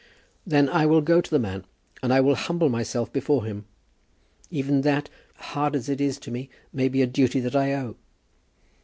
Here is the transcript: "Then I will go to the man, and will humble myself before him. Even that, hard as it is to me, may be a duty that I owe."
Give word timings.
"Then 0.47 0.67
I 0.67 0.87
will 0.87 1.01
go 1.01 1.21
to 1.21 1.29
the 1.29 1.37
man, 1.37 1.63
and 2.01 2.11
will 2.25 2.33
humble 2.33 2.69
myself 2.69 3.13
before 3.13 3.45
him. 3.45 3.65
Even 4.49 4.81
that, 4.81 5.11
hard 5.35 5.75
as 5.75 5.89
it 5.89 6.01
is 6.01 6.17
to 6.21 6.31
me, 6.31 6.49
may 6.73 6.87
be 6.89 7.03
a 7.03 7.05
duty 7.05 7.39
that 7.39 7.55
I 7.55 7.75
owe." 7.75 7.93